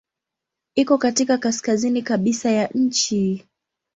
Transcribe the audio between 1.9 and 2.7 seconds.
kabisa ya